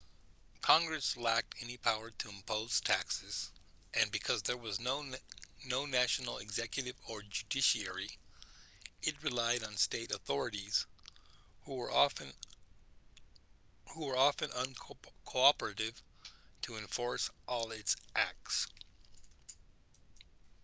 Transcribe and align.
congress 0.61 1.15
lacked 1.15 1.53
any 1.61 1.77
power 1.77 2.09
to 2.17 2.27
impose 2.27 2.81
taxes 2.81 3.51
and 3.93 4.11
because 4.11 4.41
there 4.41 4.57
was 4.57 4.79
no 4.79 5.05
national 5.85 6.39
executive 6.39 6.95
or 7.07 7.21
judiciary 7.21 8.09
it 9.03 9.13
relied 9.21 9.63
on 9.63 9.77
state 9.77 10.09
authorities 10.11 10.87
who 11.65 11.75
were 11.75 11.91
often 11.91 12.33
uncooperative 13.93 15.93
to 16.63 16.77
enforce 16.77 17.29
all 17.47 17.69
its 17.69 17.95
acts 18.15 18.65